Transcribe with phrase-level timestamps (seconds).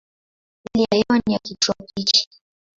[0.63, 2.29] Hali ya hewa ni ya kitropiki.